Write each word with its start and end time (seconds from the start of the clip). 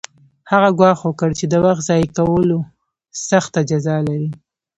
هغه 0.51 0.69
ګواښ 0.77 0.99
وکړ 1.03 1.29
چې 1.39 1.45
د 1.49 1.55
وخت 1.65 1.83
ضایع 1.89 2.07
کول 2.17 2.49
سخته 3.29 3.59
جزا 3.69 3.97
لري 4.07 4.29